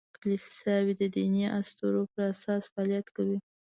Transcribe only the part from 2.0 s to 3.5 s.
پر اساس فعالیت کوي.